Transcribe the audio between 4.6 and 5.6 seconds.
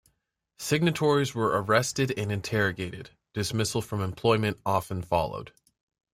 often followed.